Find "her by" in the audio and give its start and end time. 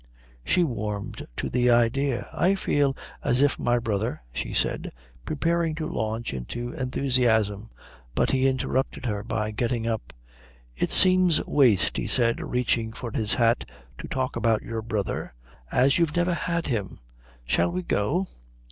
9.05-9.51